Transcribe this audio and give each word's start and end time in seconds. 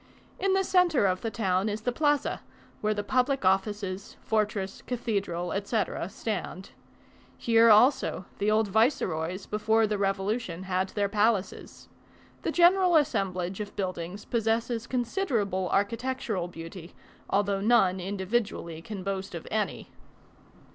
In 0.39 0.53
the 0.53 0.63
centre 0.63 1.05
of 1.05 1.21
the 1.21 1.29
town 1.29 1.69
is 1.69 1.81
the 1.81 1.91
Plaza, 1.91 2.41
where 2.81 2.95
the 2.95 3.03
public 3.03 3.45
offices, 3.45 4.15
fortress, 4.23 4.81
cathedral, 4.87 5.53
etc., 5.53 6.09
stand. 6.09 6.71
Here 7.37 7.69
also, 7.69 8.25
the 8.39 8.49
old 8.49 8.67
viceroys, 8.67 9.45
before 9.45 9.85
the 9.85 9.99
revolution, 9.99 10.63
had 10.63 10.89
their 10.89 11.07
palaces. 11.07 11.87
The 12.41 12.51
general 12.51 12.95
assemblage 12.95 13.59
of 13.59 13.75
buildings 13.75 14.25
possesses 14.25 14.87
considerable 14.87 15.69
architectural 15.69 16.47
beauty, 16.47 16.95
although 17.29 17.61
none 17.61 17.99
individually 17.99 18.81
can 18.81 19.03
boast 19.03 19.35
of 19.35 19.47
any. 19.51 19.91